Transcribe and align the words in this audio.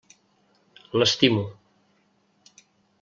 L'estimo. 0.99 1.45